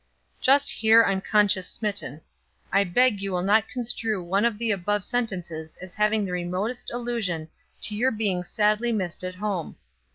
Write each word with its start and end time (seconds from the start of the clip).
Just 0.39 0.71
here 0.71 1.03
I'm 1.03 1.21
conscience 1.21 1.67
smitten. 1.67 2.21
I 2.71 2.83
beg 2.83 3.21
you 3.21 3.31
will 3.31 3.43
not 3.43 3.69
construe 3.69 4.23
one 4.23 4.45
of 4.45 4.57
the 4.57 4.71
above 4.71 5.03
sentences 5.03 5.77
as 5.79 5.93
having 5.93 6.25
the 6.25 6.31
remotest 6.31 6.91
allusion 6.91 7.49
to 7.81 7.95
your 7.95 8.09
being 8.09 8.43
sadly 8.43 8.91
missed 8.91 9.23
at 9.23 9.35
home. 9.35 9.75